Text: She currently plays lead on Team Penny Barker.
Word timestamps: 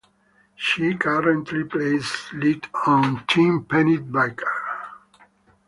She 0.55 0.95
currently 0.95 1.63
plays 1.63 2.11
lead 2.33 2.65
on 2.87 3.23
Team 3.27 3.63
Penny 3.69 3.97
Barker. 3.99 4.49